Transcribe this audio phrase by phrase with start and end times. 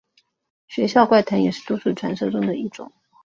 [0.67, 2.91] 学校怪谈也是都市传说的一种。